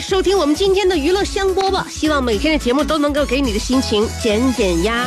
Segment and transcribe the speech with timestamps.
[0.00, 5.06] 收听我们今天的娱乐香饽饽，希望每天的节目都能够给你的心情减减压。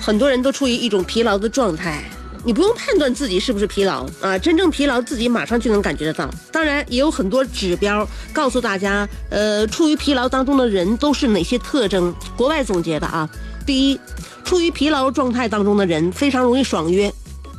[0.00, 2.04] 很多人都处于一种疲劳的状态，
[2.44, 6.30] 你不用判断自己是不是疲劳啊，真正疲劳自己马上就能感觉得到。
[6.52, 12.14] 当然，也有很多指标告诉大家，呃，处于疲劳当中的人都是哪些特征？
[12.36, 13.28] 国外总结的啊，
[13.66, 14.00] 第一，
[14.44, 17.12] 处于疲劳状态当中的人非常容易爽约，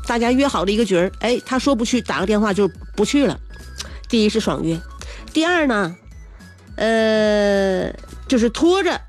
[0.08, 3.38] 大家约好了一个局儿，哎，他说不去，打个电话就不去了。
[4.08, 4.80] 第一是爽约，
[5.36, 5.94] 第二呢，
[6.78, 7.92] 呃，
[8.26, 9.02] 就是拖着，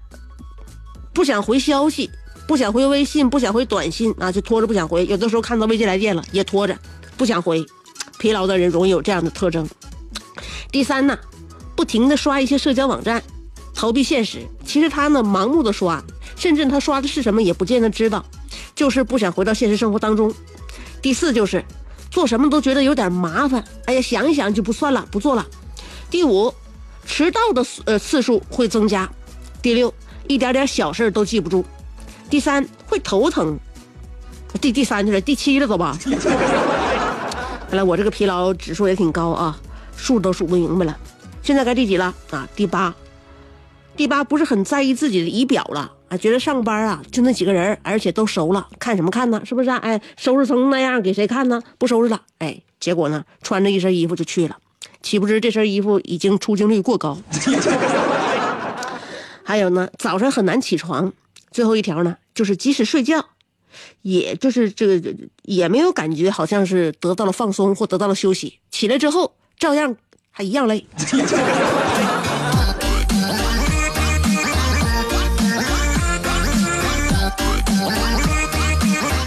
[1.15, 2.11] 不想回消息，
[2.49, 5.07] 不想回微信，不想回短信啊，就拖着不想回。
[5.07, 6.77] 有的时候看到未接来电了，也拖着，
[7.17, 7.65] 不想回。
[8.19, 9.69] 疲劳的人容易有这样的特征。
[10.73, 11.17] 第三呢，
[11.77, 13.23] 不停的刷一些社交网站，
[13.73, 14.45] 逃避现实。
[14.65, 16.03] 其实他呢，盲目的刷，
[16.35, 18.27] 甚至他刷的是什么也不见得知道，
[18.75, 20.35] 就是不想回到现实生活当中。
[21.01, 21.65] 第四就是。
[22.11, 25.47] 做什么都觉得有点麻烦，哎呀，想一想就不算了，不做了。
[26.11, 26.53] 第五，
[27.05, 29.09] 迟到的呃次数会增加。
[29.61, 29.93] 第六，
[30.29, 31.65] 一点点小事都记不住。
[32.31, 33.59] 第三，会头疼。
[34.61, 35.99] 第第三就是第七了，走吧。
[37.69, 39.59] 看来我这个疲劳指数也挺高啊，
[39.97, 40.97] 数都数不明白了。
[41.43, 42.49] 现在该第几了啊？
[42.55, 42.95] 第八。
[43.97, 45.93] 第八不是很在意自己的仪表了。
[46.09, 49.43] 啊，觉得上班啊就那几个人，而且都熟了，看什么看呢？
[49.45, 49.69] 是不是？
[49.71, 51.61] 哎，收拾成那样给谁看呢？
[51.79, 54.57] 不收拾了，哎，结果呢，穿着一身衣服就去了，
[55.07, 57.17] 岂不知这身衣服已经出镜率过高。
[59.45, 61.13] 还有呢，早上很难起床。
[61.53, 63.25] 最后一条呢，就是即使睡觉，
[64.03, 65.15] 也就是这个
[65.45, 68.59] 也没有感觉，好像是得到了放松或得到了休息。
[68.73, 69.95] 起来之后，照样
[70.33, 70.85] 还一样累。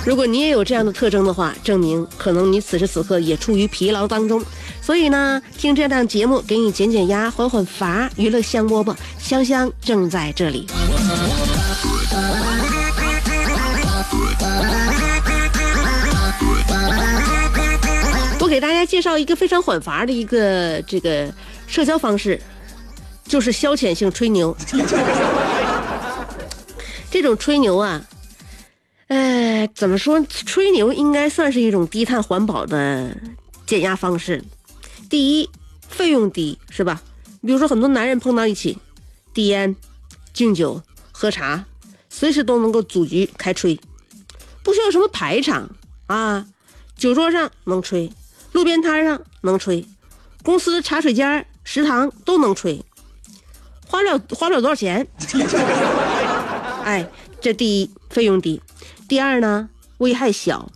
[0.09, 4.43] 如果你也有这样的特征的话，证明可能你此时此刻也处于疲劳当中。
[4.81, 8.09] 所以呢，听这档节目给你减减压、缓缓乏。
[8.15, 10.65] 娱乐香饽饽，香香正在这里。
[18.39, 21.31] 我给大家介绍一个非常缓乏的一个这个
[21.67, 22.41] 社交方式，
[23.27, 24.57] 就是消遣性吹牛。
[27.11, 28.01] 这种吹牛啊。
[29.09, 30.23] 哎，怎么说？
[30.27, 33.17] 吹牛应该算是一种低碳环保的
[33.65, 34.43] 减压方式。
[35.09, 35.49] 第一，
[35.87, 37.01] 费用低，是吧？
[37.41, 38.77] 比如说，很多男人碰到一起，
[39.33, 39.75] 递烟、
[40.31, 41.65] 敬酒、喝茶，
[42.07, 43.79] 随时都能够组局开吹，
[44.61, 45.67] 不需要什么排场
[46.05, 46.45] 啊。
[46.95, 48.11] 酒桌上能吹，
[48.51, 49.83] 路边摊上能吹，
[50.43, 52.85] 公司茶水间、食堂都能吹，
[53.87, 55.07] 花了花不了多少钱。
[56.85, 57.09] 哎，
[57.41, 58.61] 这第一，费用低。
[59.09, 60.69] 第二呢，危害小，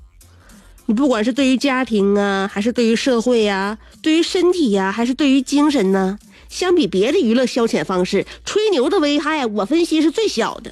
[0.87, 6.17] 你不管是对于家庭啊，还是对于社会呀，对于身体呀，还是对于精神呢，
[6.49, 10.71] 相比别的娱乐消遣方式，吹牛的危害，我分析是最小的。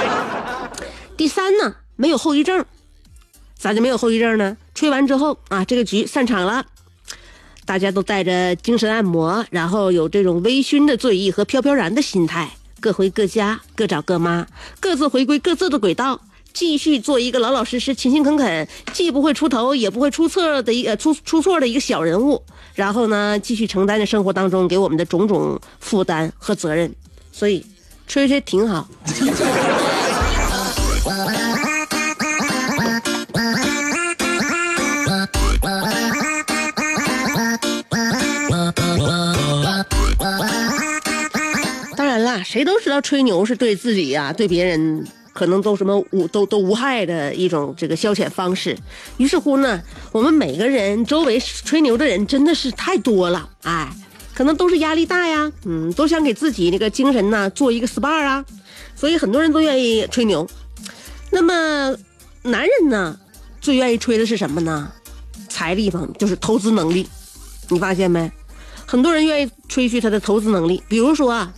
[1.16, 2.62] 第三呢，没有后遗症，
[3.56, 4.58] 咋就没有后遗症呢？
[4.74, 6.66] 吹完之后啊，这个局散场了，
[7.64, 12.50] 大家都带着精神按摩，然后有这种微醺的醉意和飘飘然的心态，
[12.80, 14.46] 各回各家，各找各妈，
[14.78, 16.20] 各自回归各自的轨道。
[16.52, 22.42] 继续做一个老老实实、勤勤恳恳，既不会出头也不会出错的一个出出错的一个小人物。
[22.74, 26.94] 然后呢，继续承担着生活当中给我们的种种负担和责任。
[27.32, 27.64] 所以，
[28.06, 28.88] 吹吹挺好。
[41.96, 45.06] 当然啦，谁都知道吹牛是对自己呀，对别人。
[45.40, 48.76] 可能都什么无都都无害的一种这个消遣方式，
[49.16, 49.82] 于是乎呢，
[50.12, 53.90] 我们每个人周围吹牛的人真的是太多了，哎，
[54.34, 58.44] 可能都是压力大呀，嗯，都想给自己那个精神呢做一个 SPA 啊，
[58.94, 60.46] 所以很多人都愿意吹牛。
[61.30, 61.96] 那么
[62.42, 63.18] 男人呢，
[63.62, 64.92] 最愿意吹的是什么呢？
[65.48, 67.08] 财力方，就是投资能力。
[67.70, 68.30] 你发现没？
[68.84, 71.50] 很多人愿意吹嘘他的投资能力，比如说啊，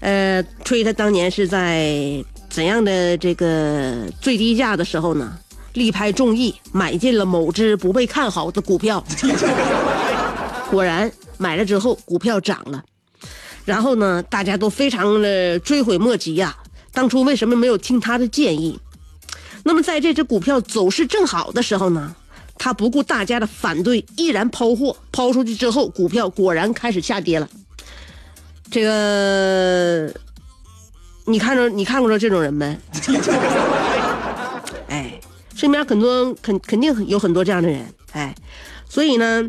[0.00, 2.24] 呃，吹他当年是在
[2.58, 5.38] 怎样的这个最低价的时候呢，
[5.74, 9.04] 力排众议买进了某只不被看好的股票，
[10.68, 12.82] 果然买了之后股票涨了，
[13.64, 16.56] 然后呢，大家都非常的追悔莫及呀，
[16.92, 18.76] 当初为什么没有听他的建议？
[19.62, 22.16] 那么在这只股票走势正好的时候呢？
[22.58, 24.96] 他不顾大家的反对，毅然抛货。
[25.12, 27.48] 抛出去之后，股票果然开始下跌了。
[28.68, 30.12] 这个，
[31.28, 32.76] 你看着你看过着这种人没？
[34.88, 35.20] 哎，
[35.54, 37.86] 身边很多肯肯定有很多这样的人。
[38.12, 38.34] 哎，
[38.88, 39.46] 所以呢，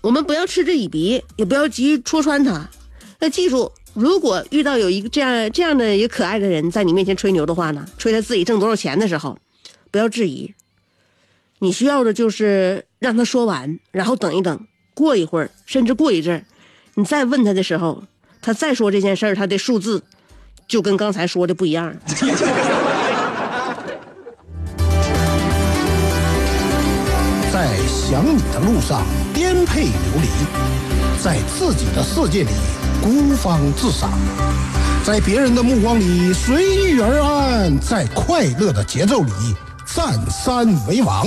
[0.00, 2.70] 我们不要嗤之以鼻，也不要急于戳穿他。
[3.18, 9.36] 要记住，如果遇到有一个这样这样的一个可爱的人在你面前吹牛的话呢，吹他自己挣多少钱的时候，
[9.90, 10.54] 不要质疑。
[11.58, 16.44] 你需要的就是让他说完，然后等一等，过一会儿，甚至过一阵儿，
[16.94, 18.04] 你再问他的时候，
[18.40, 20.04] 他再说这件事儿，他的数字
[20.68, 21.92] 就跟刚才说的不一样。
[27.50, 29.02] 在想你的路上
[29.34, 30.28] 颠沛流离，
[31.20, 32.50] 在自己的世界里
[33.02, 34.12] 孤芳自赏，
[35.04, 36.62] 在别人的目光里随
[36.92, 39.32] 遇而安，在快乐的节奏里。
[39.96, 41.26] 占山为王，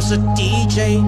[0.00, 1.02] 是 DJ。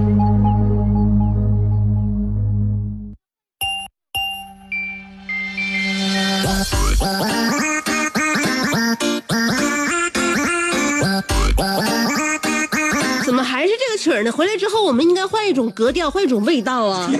[13.24, 14.30] 怎么还是这个曲儿呢？
[14.30, 17.10] 回来之后，我们应该换一种格调，换一种味道啊！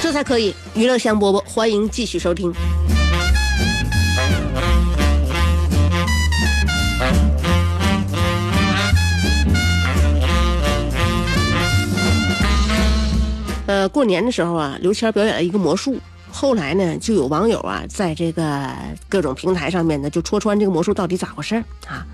[0.00, 0.54] 这才可以。
[0.74, 2.52] 娱乐香饽饽，欢迎继续收听。
[13.94, 18.68] 过年的时候啊，刘谦表演了一个魔术，后来呢，就有网友啊，在这个
[19.08, 21.54] 各种平台上面呢，就戳穿这个魔术到底咋回事
[21.86, 22.04] 啊。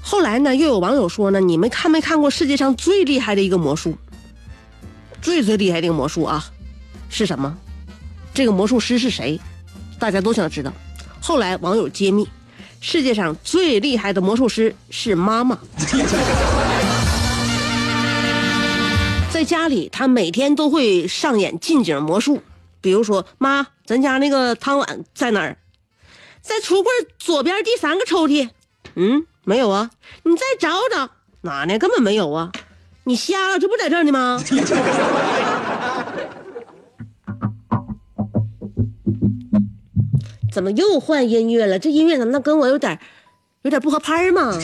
[0.00, 3.98] 后来呢，又有网友说呢，你们看没看过世界上最厉害的一个魔术？
[5.20, 6.44] 最最厉害的一个魔术啊，
[7.08, 7.58] 是什么？
[8.32, 9.40] 这个魔术师是谁？
[9.98, 10.72] 大家都想知道。
[11.20, 12.28] 后来网友揭秘，
[12.80, 15.58] 世界上最厉害的魔术师是妈妈。
[19.36, 22.40] 在家里，他每天都会上演近景魔术，
[22.80, 25.58] 比如说，妈，咱家那个汤碗在哪儿？
[26.40, 28.48] 在橱柜左边第三个抽屉。
[28.94, 29.90] 嗯，没有啊，
[30.22, 31.10] 你再找找，
[31.42, 31.78] 哪呢？
[31.78, 32.50] 根本没有啊，
[33.04, 33.58] 你瞎了？
[33.58, 34.42] 这不在这儿呢吗？
[40.50, 41.78] 怎么又换音乐了？
[41.78, 42.98] 这音乐怎么跟我有点，
[43.64, 44.58] 有点不合拍吗？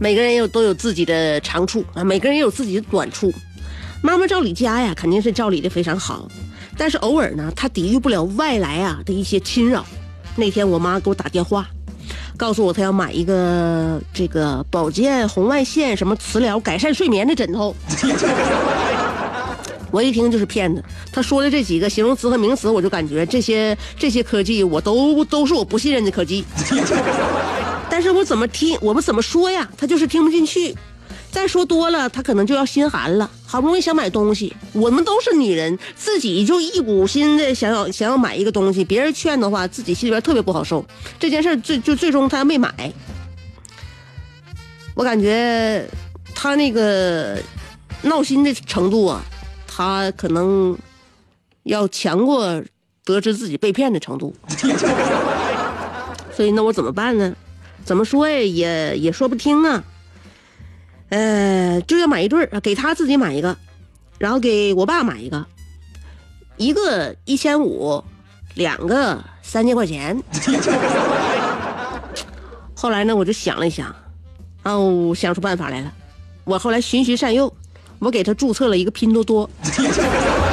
[0.00, 3.32] 每个人有都有自己的长处啊，每个人也有自己的短处。
[4.00, 6.28] 妈妈照理家呀，肯定是照理的非常好，
[6.76, 9.84] 但是偶尔呢，她抵御不了外来啊的一些侵扰。
[10.36, 11.68] 那天我妈给我打电话，
[12.36, 17.74] 告诉我她要买一个这个保健红外线什么磁疗改善睡眠的枕头。
[19.90, 26.44] 我一听就是骗子，他说的这几个形容词和名词，我就感觉这些这些科技我都都是我不信任的科技。
[27.98, 29.68] 但是我怎么听，我们怎么说呀？
[29.76, 30.72] 他就是听不进去。
[31.32, 33.28] 再说多了，他可能就要心寒了。
[33.44, 40.86] 好不容易想买东西，我们都是女人，自己就一股心的想要想要买一个东西，别人劝的话，自己心里边特别不好受。
[41.18, 42.72] 这件事最就最终他没买。
[44.94, 45.84] 我感觉
[46.36, 47.36] 他那个
[48.02, 49.20] 闹心的程度啊，
[49.66, 50.78] 他可能
[51.64, 52.62] 要强过
[53.04, 54.32] 得知自己被骗的程度。
[56.32, 57.34] 所以那我怎么办呢？
[57.88, 59.82] 怎么说呀，也也说不听啊。
[61.08, 63.56] 呃，就要买一对儿，给他自己买一个，
[64.18, 65.46] 然后给我爸买一个，
[66.58, 68.04] 一个一千五，
[68.56, 70.22] 两个三千块钱。
[72.76, 73.96] 后来呢，我就想了一想，
[74.64, 75.90] 哦，想出办法来了。
[76.44, 77.50] 我后来循循善诱，
[78.00, 79.48] 我给他注册了一个拼多多。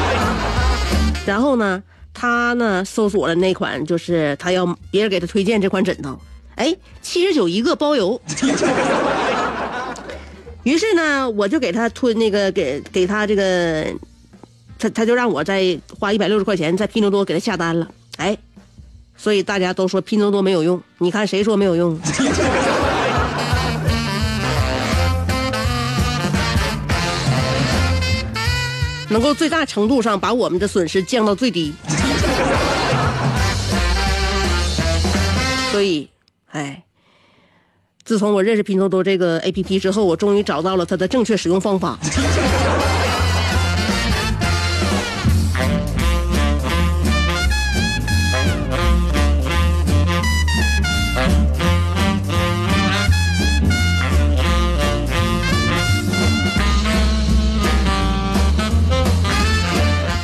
[1.28, 6.18] 然后呢，他呢搜索了那款，就是他要别人给他推荐这款枕头，
[6.56, 8.20] 哎，七十九一个包邮。
[10.64, 13.86] 于是呢，我就给他推那个给给他这个，
[14.80, 18.36] 他他就让我再花一百六十块钱在拼多多给他下单了，哎，
[19.16, 22.00] 所以大家都说拼多多没有用，你看谁说没有用？
[29.10, 31.72] 能够最大程度上把我们的损失降到最低。
[35.72, 36.10] 所以，
[36.56, 36.84] 哎。
[38.04, 42.00] 自从我认识拼多多这个 A P P 之后，我终于找到了它的正确使用方法。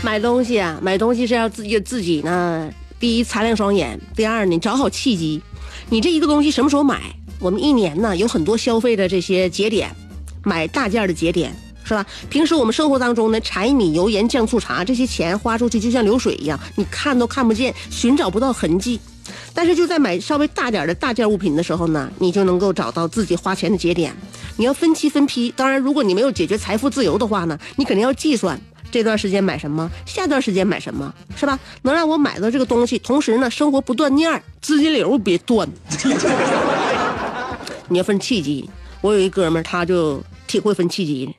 [0.03, 2.69] 买东西啊，买东西是要自己自己呢。
[2.99, 5.41] 第一，擦亮双眼；第二，你找好契机。
[5.91, 7.13] 你这一个东西什么时候买？
[7.37, 9.93] 我们一年呢有很多消费的这些节点，
[10.41, 12.05] 买大件的节点是吧？
[12.29, 19.01] 平时我们生活当中呢，柴米油盐酱醋茶这些钱花出去就像流水一样，你看都看不见，寻找不到痕迹。
[19.53, 24.15] 但是就在买稍微大点的大件物品的时候呢，你就能够找到自己花钱的节点。
[24.55, 28.57] 你要分期分批，当然如果你没有解决财富自由的话呢，你肯定要计算
[28.91, 31.57] 这段时间买什么，下段时间买什么，是吧？
[31.83, 35.67] 能让我买到这个东西，同时呢生活不断念，资金流别断。
[37.87, 38.69] 你要分契机，
[39.01, 41.35] 我有一哥们儿，他就挺会分契机的。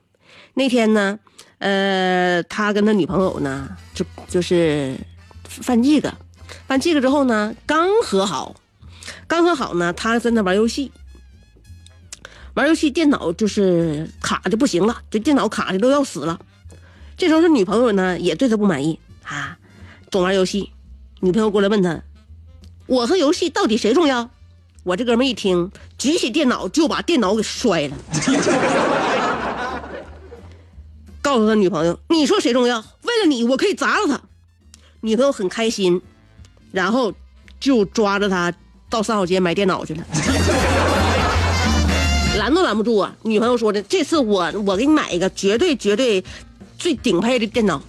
[0.54, 1.18] 那天呢，
[1.58, 4.96] 呃，他跟他女朋友呢，就就是
[5.44, 6.12] 犯这个，
[6.66, 8.54] 犯这个之后呢，刚和好，
[9.26, 10.92] 刚和好呢，他在那玩游戏，
[12.54, 16.38] 玩游戏电脑就是卡的不行了，这电脑卡的都要死了。
[17.22, 19.56] 这时候他女朋友呢也对他不满意啊，
[20.10, 20.72] 总玩游戏。
[21.20, 22.02] 女朋友过来问他，
[22.86, 24.28] 我和游戏到底谁重要？
[24.82, 27.96] 我这哥们一听，举起电脑就把电脑给摔了，
[31.22, 32.80] 告诉他女朋友：“你说谁重要？
[32.80, 34.20] 为了你，我可以砸了他。”
[35.00, 36.02] 女朋友很开心，
[36.72, 37.14] 然后
[37.60, 38.52] 就抓着他
[38.90, 40.04] 到三好街买电脑去了，
[42.36, 43.14] 拦都拦不住啊！
[43.22, 46.24] 女朋友说的：“这次我我给你买一个绝对绝对
[46.82, 47.80] 最顶配的电脑。”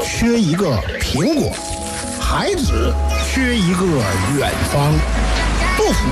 [0.00, 1.52] 缺一个苹果，
[2.20, 2.92] 孩子
[3.24, 3.86] 缺一个
[4.36, 4.92] 远方，
[5.88, 6.04] 杜甫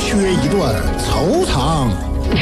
[0.00, 1.90] 缺一段惆怅，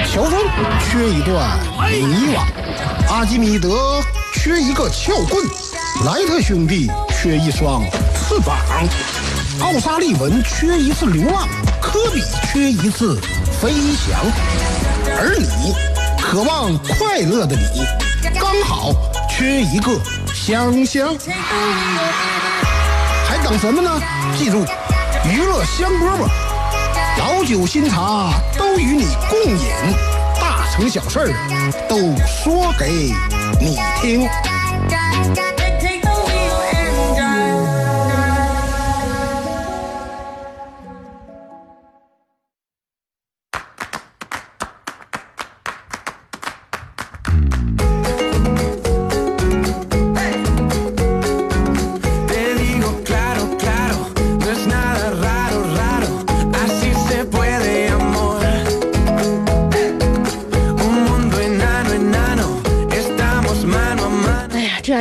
[0.07, 0.41] 乔峰
[0.79, 1.59] 缺一段
[1.91, 4.01] 迷惘，阿基米德
[4.33, 5.45] 缺一个撬棍，
[6.07, 7.83] 莱特兄弟缺一双
[8.15, 8.57] 翅膀，
[9.61, 11.49] 奥沙利文缺一次流浪，
[11.83, 12.23] 科比
[12.53, 13.21] 缺一次
[13.61, 14.21] 飞翔，
[15.19, 15.75] 而你，
[16.23, 17.85] 渴望快乐的你，
[18.39, 18.93] 刚好
[19.29, 19.91] 缺一个。
[20.33, 21.17] 香香，
[23.27, 23.91] 还等什么呢？
[24.39, 24.65] 记住，
[25.29, 26.29] 娱乐香饽饽，
[27.19, 29.71] 老酒新茶都与你共饮，
[30.41, 31.35] 大成小事
[31.89, 33.13] 都说给
[33.61, 34.29] 你听。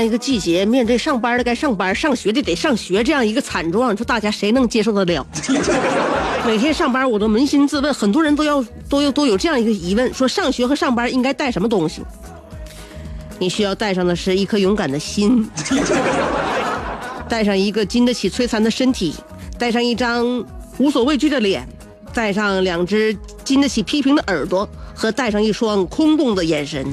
[0.06, 5.26] 一个季节，面对上班的该上班，上学的得上学，这样一个惨状，你说大家谁能接受得了？
[6.46, 12.02] 每天上班我都扪心自问，很多人都要都有都有这样一个疑问：说上学和上班应该带什么东西？
[13.40, 15.50] 你需要带上的是一颗勇敢的心，
[17.30, 19.16] 带上一个经得起摧残的身体，
[19.58, 20.46] 带上一张
[20.78, 21.68] 无所畏惧的脸，
[22.14, 26.86] 带上两只经得起批评的耳朵，和带上一双空洞的眼神。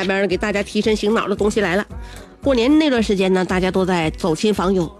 [0.00, 1.86] 下边给大家提神醒脑的东西来了。
[2.42, 4.90] 过年那段时间呢，大家都在走亲访友，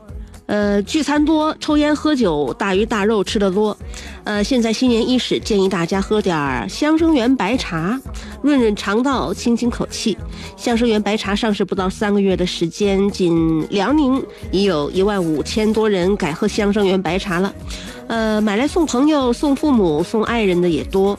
[0.44, 3.74] 呃，聚餐多，抽烟喝酒，大鱼大肉吃的多。
[4.24, 7.98] 呃，现在新年伊始，建议大家喝点香生源白茶，
[8.42, 10.18] 润润肠道，清清口气。
[10.54, 17.50] 香生源白茶上市不到三个月的时间，仅辽宁已有一万五千多人改喝香生源白茶了。
[18.10, 21.16] 呃，买来送朋友、送父母、送爱人的也多。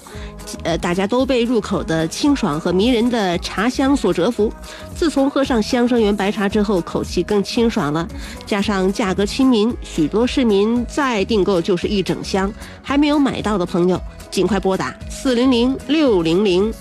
[0.63, 4.51] 呃，大家都被入口的清爽和迷人的茶香所折服。
[4.93, 8.05] 自从喝上香生源白茶之后，口气更清爽了。
[8.45, 12.51] 加上价格亲民，许多市民再订购就是一整箱。
[12.83, 13.98] 还没有买到的朋友，
[14.29, 16.74] 尽快拨打四零零六零零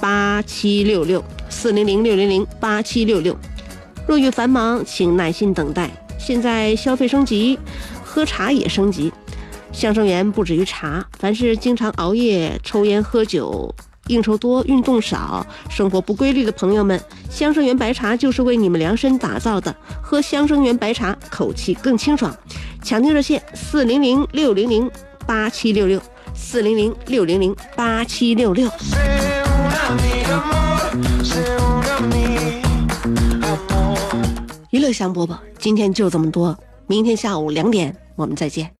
[0.00, 3.36] 八七六六四零零六零零八七六六。
[4.06, 5.90] 若遇繁忙，请耐心等待。
[6.20, 7.58] 现在消费升级，
[8.04, 9.12] 喝茶也升级。
[9.72, 13.74] 香生源不止于茶，凡是经常熬夜、抽烟、喝酒、
[14.08, 17.00] 应酬多、运动少、生活不规律的朋友们，
[17.30, 19.74] 香生源白茶就是为你们量身打造的。
[20.02, 22.34] 喝香生源白茶，口气更清爽。
[22.82, 24.90] 抢订热线：四零零六零零
[25.26, 26.00] 八七六六，
[26.34, 28.68] 四零零六零零八七六六。
[34.70, 38.70] 娱乐香饽饽，今天就这么多，明天下午两点我们再见。